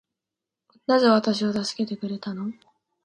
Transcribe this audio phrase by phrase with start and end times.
[0.87, 2.51] なぜ私を助けてくれたの